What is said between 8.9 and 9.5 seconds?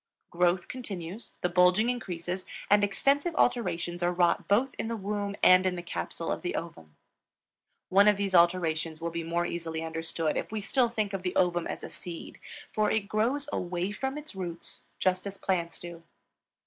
will be more